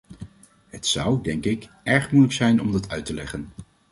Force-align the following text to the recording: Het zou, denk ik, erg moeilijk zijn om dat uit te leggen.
Het 0.67 0.85
zou, 0.87 1.21
denk 1.23 1.45
ik, 1.45 1.69
erg 1.83 2.11
moeilijk 2.11 2.33
zijn 2.35 2.61
om 2.61 2.71
dat 2.71 2.89
uit 2.89 3.05
te 3.05 3.13
leggen. 3.13 3.49